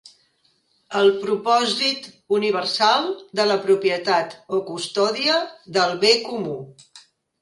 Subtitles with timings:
[1.01, 2.07] El propòsit
[2.37, 3.05] universal
[3.41, 5.37] de la propietat o custòdia
[5.79, 6.57] del bé comú.